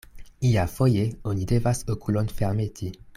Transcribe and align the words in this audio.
Iafoje 0.51 1.03
oni 1.33 1.45
devas 1.53 1.85
okulon 1.97 2.33
fermeti. 2.41 2.95